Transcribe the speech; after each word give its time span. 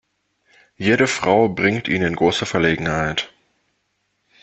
Jede 0.77 1.05
Frau 1.05 1.47
bringt 1.47 1.87
ihn 1.87 2.01
in 2.01 2.15
große 2.15 2.47
Verlegenheit. 2.47 3.31